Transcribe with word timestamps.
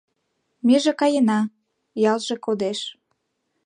Меже 0.67 0.91
каена— 0.99 1.39
ялже 2.11 2.35
кодеш. 2.45 2.79